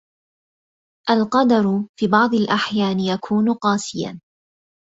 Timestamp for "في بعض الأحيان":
1.99-2.99